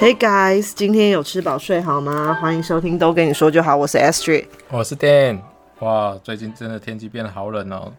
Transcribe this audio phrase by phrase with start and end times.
[0.00, 2.32] Hey guys，今天有吃饱睡好吗？
[2.40, 5.40] 欢迎收听都跟你说就好，我是 Astrid，我是 Dan。
[5.80, 7.92] 哇，最近真的天气变得好冷哦，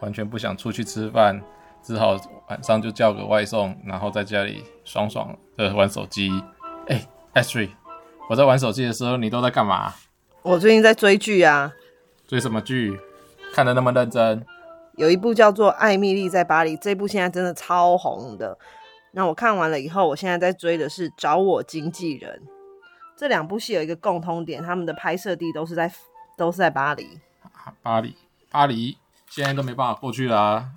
[0.00, 1.40] 完全不想出去吃饭，
[1.82, 6.30] 只好晚上就叫个外送，然后在家里爽爽的玩手机。
[6.88, 7.70] 哎，Astrid，
[8.28, 9.94] 我在玩手机的时候，你都在干嘛？
[10.42, 11.72] 我最近在追剧啊。
[12.26, 13.00] 追什么剧？
[13.54, 14.44] 看得那么认真？
[14.96, 18.58] 有一部叫做《艾蜜莉在巴黎》，这部现在真的超红的。
[19.18, 22.40] 那我看完了以后，我现在在追的是《找我经纪人》。
[23.16, 25.92] 这两部戏有一个共通点，他们的拍摄地都是在
[26.36, 27.18] 都是在巴黎。
[27.82, 28.14] 巴黎，
[28.48, 28.96] 巴黎，
[29.28, 30.70] 现在都没办法过去啦、啊。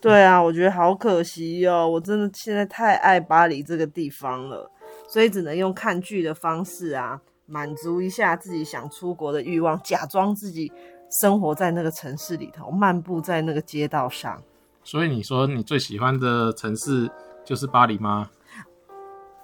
[0.00, 4.70] 对啊，我觉得好可惜哦，我真的现在太爱巴黎这个地方了，
[5.08, 10.72] 所以只能用看剧的方式啊，满足一下自己想出国的欲望，假装自己
[11.20, 14.40] 生活在那个城市里头，漫步在那个街道上。
[14.84, 17.10] 所以你说你最喜欢的城市？
[17.48, 18.28] 就是巴黎吗？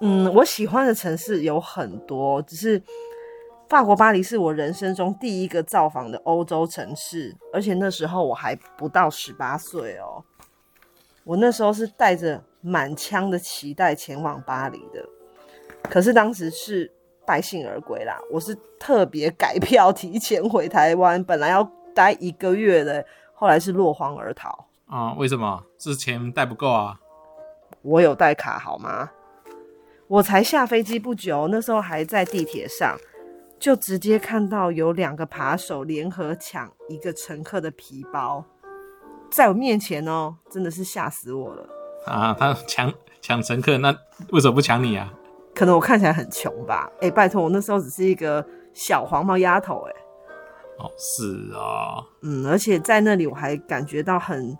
[0.00, 2.82] 嗯，我喜欢的城市有很多，只是
[3.66, 10.22] 法国巴黎是我人生中第一个造访的欧洲城市，而且那时候我还不到十八岁哦。
[11.24, 15.02] 我那时候是带着满腔的期待前往巴黎的，
[15.84, 16.92] 可是当时是
[17.26, 18.20] 败兴而归啦。
[18.30, 24.50] 我是特别改票提前回台湾，本来要待一个月的，后来是落荒而逃。
[24.84, 25.16] 啊、嗯？
[25.16, 25.64] 为什么？
[25.78, 27.00] 是钱带不够啊？
[27.84, 29.10] 我有带卡好吗？
[30.06, 32.96] 我才下飞机不久，那时候还在地铁上，
[33.58, 38.44] 就直接看到有两个扒手联合抢一个乘客的皮包，
[39.30, 41.66] 在我面前哦，真的是吓死我了
[42.06, 42.36] 啊！
[42.38, 43.96] 他抢抢乘客，那
[44.30, 45.10] 为什么不抢你啊？
[45.54, 46.90] 可能我看起来很穷吧？
[46.96, 49.92] 哎、欸，拜托，我那时候只是一个小黄毛丫头，哎，
[50.78, 54.56] 哦，是啊，嗯，而且在那里我还感觉到很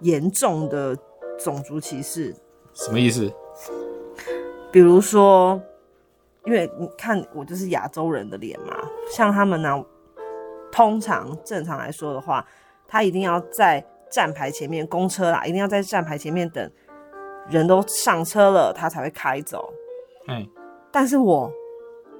[0.00, 0.96] 严重的
[1.36, 2.34] 种族歧视。
[2.76, 3.32] 什么意思？
[4.70, 5.60] 比如说，
[6.44, 8.76] 因为你看我就是亚洲人的脸嘛，
[9.10, 9.82] 像他们呢，
[10.70, 12.46] 通常正常来说的话，
[12.86, 16.70] 他一定要在站牌前面，公车啦，一定要在站牌前面等
[17.48, 19.72] 人都上车了，他才会开走。
[20.28, 20.46] 嗯，
[20.92, 21.50] 但是我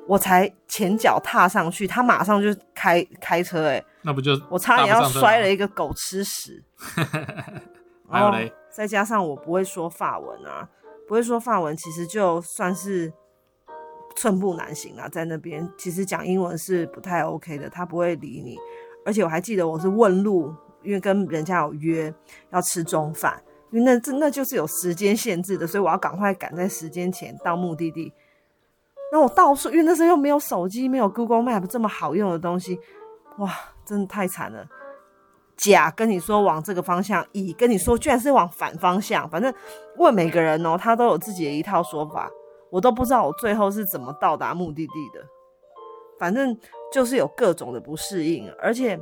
[0.07, 6.65] 我才前脚踏上去，他马上就开开车，哎，那不就我差点要摔了一个狗吃屎。
[8.09, 8.51] 还有嘞。
[8.77, 10.69] 再加上我不会说法文啊，
[11.09, 13.11] 不会说法文，其实就算是
[14.15, 15.09] 寸步难行啊。
[15.09, 18.59] 在那边，其实讲英文是不太 OK 的，他不会理你。
[19.07, 22.13] 而且我还记得我是问路，因为跟人家有约
[22.51, 28.13] 要吃中饭，因为那这那就是有时间限制的，所以我要赶快赶在时间前到目的地。
[29.11, 32.79] 那我到处，因为那时候又没有手机，没有 Google Map 这么好用的东西，
[33.39, 33.51] 哇，
[33.87, 34.69] 真的太惨了。
[35.57, 39.29] 甲跟你说往这个方向，乙跟你说居然是往反方向。
[39.29, 39.53] 反正
[39.97, 42.31] 问每个人哦，他都有自己的一套说法，
[42.71, 45.25] 我都不知道我最后是怎么到达目的地的。
[46.19, 46.57] 反正
[46.93, 48.99] 就是有各种的不适应，而且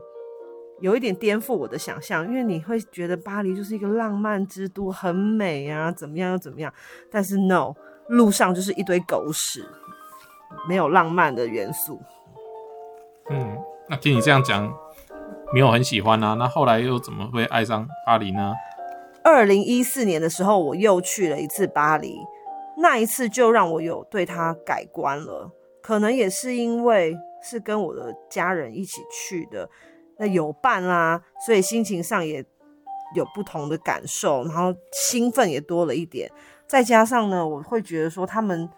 [0.81, 6.73] 有一点颠覆我的想象，因为你会觉得巴黎就是一个浪漫之都，很美啊，怎么样又怎么样。
[7.11, 7.73] 但是 no，
[8.09, 9.65] 路上就是一堆狗屎，
[10.69, 12.01] 没有浪漫的元素。
[13.31, 13.57] 嗯，
[13.89, 14.84] 那听你这样讲。
[15.55, 18.53] 没有很喜欢啊，那后来又怎么会爱上巴黎呢？
[19.23, 22.19] 二零一四年的时候，我又去了一次巴黎，
[22.79, 25.49] 那一次就让我有对他改观了。
[25.81, 29.71] 可能也是因为是跟我的家人一起去的，
[30.19, 32.45] 那有伴啦，所以心情上也
[33.15, 36.29] 有不同的感受，然后兴奋也多了一点。
[36.67, 38.69] 再加上呢，我会觉得说他们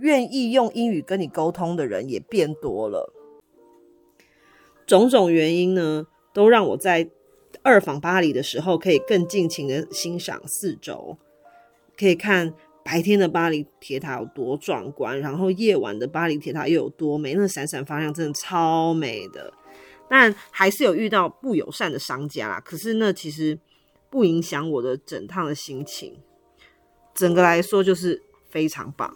[0.00, 3.10] 愿意用英语跟你沟通的人也变多了。
[4.86, 7.08] 种种原因呢，都让我在
[7.62, 11.16] 二访巴黎的时候，可以更尽情的欣赏四周，
[11.96, 12.52] 可以看
[12.84, 19.52] 白天的巴黎铁塔有多壮观，然后夜晚的巴黎铁塔又有多美，那闪闪发亮，真的超美的。
[20.06, 23.58] 但还是有遇到不友善的商家啦，可是那其实
[24.10, 26.14] 不影响我的整趟的心情。
[27.14, 29.14] 整个来说就是非常棒。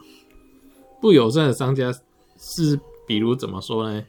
[1.01, 1.93] 不友善的商家
[2.39, 4.03] 是比如怎么说呢？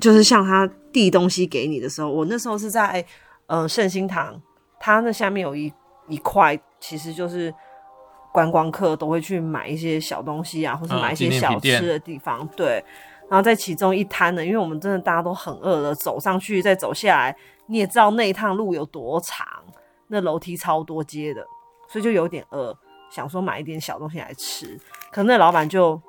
[0.00, 3.04] 就是像他递东西给你的时候，我那时候是在
[3.46, 4.40] 呃圣心堂，
[4.80, 5.72] 他那下面有一
[6.08, 7.54] 一块，其实就是
[8.32, 12.46] 观光客都会去买一些小东西啊，或是买一些小吃的地方。
[12.56, 12.82] 对，
[13.28, 17.36] 然后在其中一摊呢，因为我们真的大家都很饿了，走上去再走下来，
[17.66, 19.46] 你也知道那一趟路有多长，
[20.08, 21.46] 那楼梯超多阶的，
[21.88, 22.76] 所以就有点饿，
[23.10, 24.80] 想说买一点小东西来吃，
[25.12, 26.00] 可那老板就。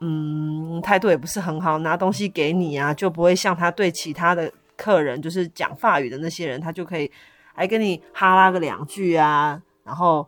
[0.00, 7.10] 嗯，态度也不是很好，拿东西给你啊，就不会像他对其他的客人，就是讲法语的那些人，他就可以
[7.54, 10.26] 还跟你哈拉个两句啊，然后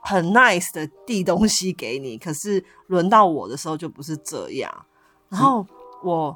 [0.00, 4.72] 很 nice 的递东西给你，可是轮到我的时候就不是这样。
[5.28, 5.66] 然后
[6.02, 6.34] 我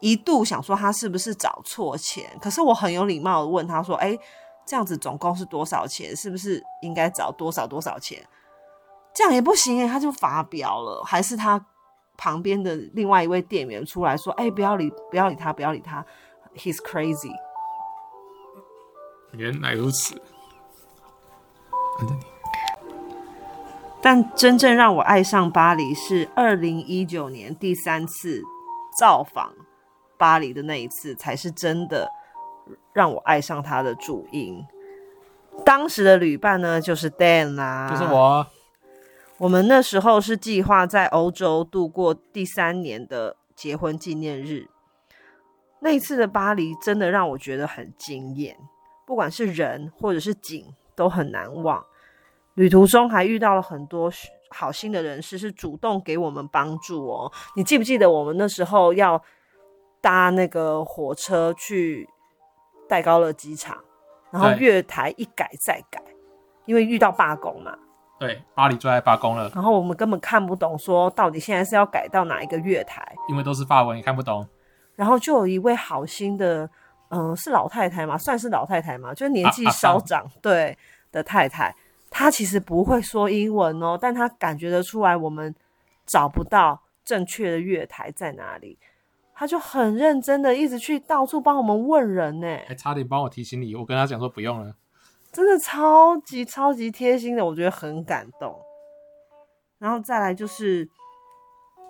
[0.00, 4.16] 一度想说他是不是找错钱，可是我很有礼貌的问他说：“哎、
[4.64, 6.16] 这样子总共是多少钱？
[6.16, 8.24] 是不是应该找多少多少钱？”
[9.12, 11.02] 这样也不行哎，他就发飙了。
[11.04, 11.66] 还是他
[12.18, 16.04] 旁边的另外一位店员出来说：“哎、欸，不要理，不要理他，不要理他
[16.56, 17.32] ，he's crazy。”
[19.32, 20.20] 原来如此。
[24.02, 28.42] 但真正让我爱上巴黎是二零一九年第三次
[28.98, 29.52] 造访
[30.16, 32.10] 巴黎的那一次，才是真的
[32.92, 34.64] 让我爱上他的主因。
[35.64, 38.46] 当时的旅伴呢，就是 Dan 啦，就是我。
[39.38, 44.68] 我们那时候是计划在欧洲度过第三年的结婚纪念日。
[45.80, 48.56] 那一次的巴黎真的让我觉得很惊艳，
[49.06, 51.84] 不管是人或者是景都很难忘。
[52.54, 54.10] 旅途中还遇到了很多
[54.50, 57.32] 好心的人士，是主动给我们帮助哦。
[57.54, 59.22] 你记不记得我们那时候要
[60.00, 62.08] 搭那个火车去
[62.88, 63.78] 戴高乐机场，
[64.32, 66.02] 然后月台一改再改，
[66.64, 67.78] 因为遇到罢工嘛。
[68.18, 69.50] 对，巴黎最爱罢工了。
[69.54, 74.46] 然后我们根本看不懂，说到底现在是要改到哪一个月台，因为都是法文，也看不懂。
[74.96, 76.68] 然后就有一位好心的，
[77.10, 80.76] 嗯、呃，是老太太嘛，算是老太太嘛，就是年纪稍长，啊啊、对
[81.12, 81.74] 的太太。
[82.10, 85.54] 她其实不会说英文哦，但她感觉得出来我们
[86.04, 88.78] 找不到正确的月台在哪里，
[89.34, 93.74] 他就很认真的一直去到处帮我们问人呢，还差点帮我提醒你。
[93.76, 94.74] 我跟他讲说不用了，
[95.32, 98.60] 真的超级超级贴心的，我觉得很感动。
[99.78, 100.88] 然后再来就是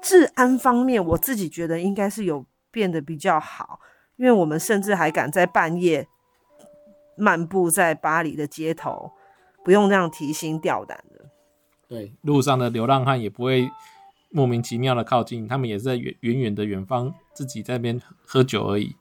[0.02, 3.80] 治安方面，我自己觉得应该是有变得比较好，
[4.16, 6.06] 因为我们甚至还敢在半夜
[7.16, 9.12] 漫步在巴黎的街头。
[9.64, 11.26] 不用那样提心吊胆的，
[11.88, 13.68] 对，路上的流浪汉也不会
[14.30, 18.96] 莫名其妙的靠近，他们也是在远远远的远方自己在那边喝酒而已。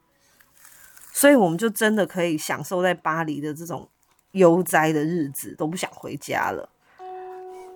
[1.14, 3.90] 所以我们就真的可以享受在巴黎的这种
[4.38, 6.70] 悠哉的日子，都不想回家了。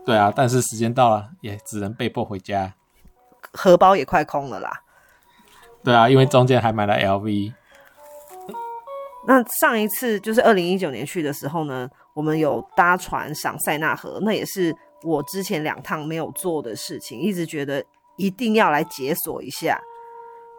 [0.06, 2.74] 对啊，但是时间到了，也只能被迫回家，
[3.54, 4.82] 荷包也快空了啦。
[5.84, 7.54] 对啊，因为中间还买了 LV。
[9.28, 17.84] 那上一次就是二零一九年去的时候呢，我们有搭船赏塞纳河，那也是我之前两趟没有做的事情，一直觉得
[18.16, 19.80] 一定要来解锁一下。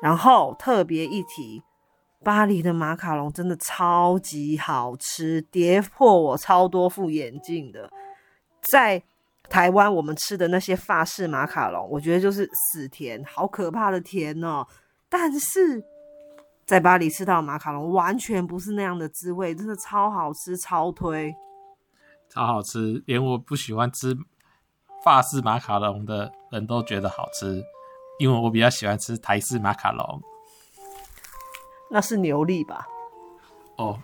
[0.00, 1.62] 然后特别一提，
[2.24, 7.90] 巴黎的马卡龙真的超级好吃，跌破我超多副眼镜的。
[8.70, 9.02] 在
[9.48, 14.64] 台湾我们吃的那些法式马卡龙，我觉得就是死甜，好可怕的甜哦。
[15.08, 15.82] 但是
[16.64, 21.34] 在巴黎吃到马卡龙，完全不是那样的滋味，真的超好吃，超推，
[22.30, 24.16] 超好吃，连我不喜欢吃
[25.04, 27.62] 法式马卡龙的人都觉得好吃，
[28.20, 30.22] 因为我比较喜欢吃台式马卡龙。
[31.92, 32.86] 那是牛力吧？
[33.76, 33.98] 哦，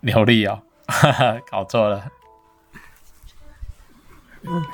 [0.00, 2.10] 牛力哦，哈哈，搞错了。
[4.42, 4.64] 嗯，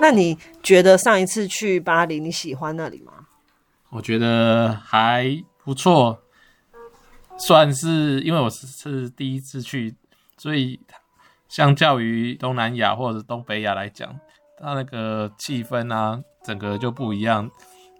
[0.00, 3.26] 那你觉得上一次去巴黎你喜欢那里吗？
[3.90, 6.22] 我觉得还不错。
[7.36, 9.94] 算是，因为我是是第一次去，
[10.38, 10.78] 所以
[11.48, 14.18] 相较于东南亚或者东北亚来讲，
[14.58, 17.50] 它那个气氛啊，整个就不一样。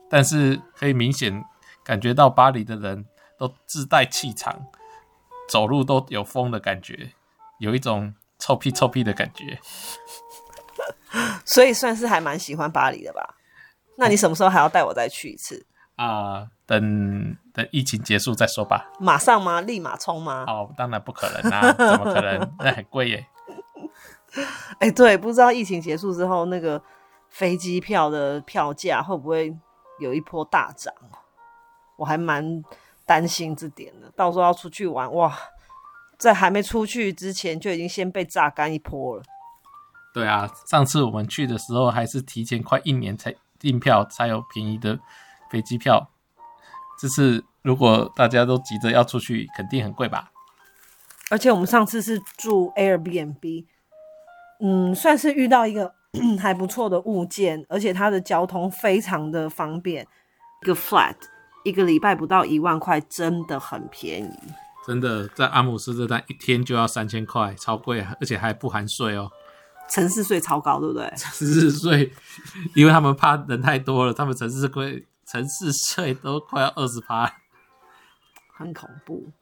[0.08, 1.44] 但是可以明显
[1.82, 3.04] 感觉到巴黎的人
[3.38, 4.66] 都自带气场，
[5.48, 7.12] 走路都有风的感觉，
[7.58, 9.58] 有一种臭屁臭屁的感觉。
[11.44, 13.36] 所以算是还蛮喜欢巴黎的吧？
[13.96, 15.66] 那你什么时候还要带我再去一次？
[15.96, 18.90] 啊、呃，等等疫情结束再说吧。
[19.00, 19.62] 马上吗？
[19.62, 20.44] 立马冲吗？
[20.46, 22.52] 哦，当然不可能啦、啊，怎么可能？
[22.60, 23.26] 那很贵耶。
[24.78, 26.82] 哎、欸，对，不知道疫情结束之后，那个
[27.30, 29.56] 飞机票的票价会不会
[29.98, 30.92] 有一波大涨？
[31.96, 32.62] 我还蛮
[33.06, 34.10] 担心这点了。
[34.14, 35.34] 到时候要出去玩，哇，
[36.18, 39.22] 在还没出去之前就已经先被榨干一波了。
[40.12, 44.98] 对啊，上次我们去的时候还是提前快一年才订票，才有便宜的。
[45.48, 46.10] 飞机票，
[46.98, 50.32] 这次如果大家都急着要出去，肯定很贵吧？
[51.30, 53.64] 而且我们上次是住 Airbnb，
[54.60, 55.94] 嗯，算是遇到一个
[56.40, 60.04] 还不错的物件，而且它的交通非常的方便。
[60.62, 61.14] 一个 flat
[61.66, 64.38] 一个礼拜不到一万块，真的很便宜。
[64.86, 69.28] 真的，在阿姆斯特丹一天就要三千块，超贵，而且还不含税哦。
[69.90, 71.04] 城市税超高，对不对？
[71.18, 72.12] 城市税，
[72.76, 75.06] 因为他们怕人太多了，他们城市税。
[75.26, 77.28] 城市税都快要二十趴，
[78.56, 79.32] 很恐怖。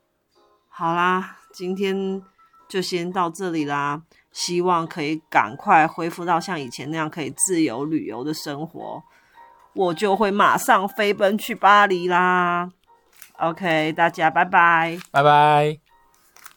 [0.71, 2.23] 好啦，今天
[2.67, 4.01] 就先到这里啦。
[4.33, 9.03] 希望可以赶快恢复到像以前那样可以自由旅游的生活，
[9.75, 12.71] 我就会马上飞奔去巴黎啦。
[13.39, 15.84] OK，大家拜拜，拜拜。